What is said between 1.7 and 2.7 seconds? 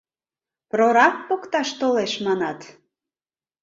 толеш, манат?